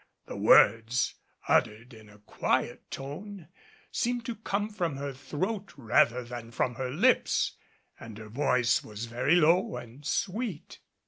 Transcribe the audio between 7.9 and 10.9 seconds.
and her voice was very low and sweet.